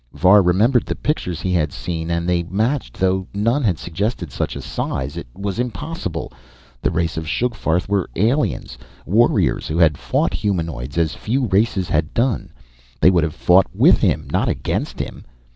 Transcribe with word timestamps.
Var 0.13 0.41
remembered 0.41 0.87
the 0.87 0.95
pictures 0.95 1.41
he 1.41 1.53
had 1.53 1.71
seen, 1.71 2.09
and 2.09 2.27
they 2.27 2.41
matched, 2.41 2.97
though 2.97 3.27
none 3.35 3.61
had 3.61 3.77
suggested 3.77 4.31
such 4.31 4.55
a 4.55 4.61
size. 4.63 5.15
It 5.15 5.27
was 5.35 5.59
impossible. 5.59 6.33
The 6.81 6.89
race 6.89 7.17
of 7.17 7.27
Sugfarth 7.27 7.87
were 7.87 8.09
aliens 8.15 8.79
warriors 9.05 9.67
who 9.67 9.77
had 9.77 9.99
fought 9.99 10.33
humanoids 10.33 10.97
as 10.97 11.13
few 11.13 11.45
races 11.45 11.87
had 11.87 12.15
done. 12.15 12.51
They 12.99 13.11
would 13.11 13.23
have 13.23 13.35
fought 13.35 13.67
with 13.75 13.99
him, 13.99 14.27
not 14.31 14.49
against 14.49 14.99
him! 14.99 15.23